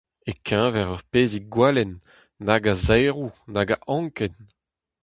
E-keñver 0.29 0.87
ur 0.93 1.01
pezhig 1.11 1.47
gwalenn, 1.53 1.93
nag 2.45 2.63
a 2.71 2.75
zaeroù, 2.85 3.31
nag 3.55 3.69
a 3.75 3.77
anken! 3.97 4.33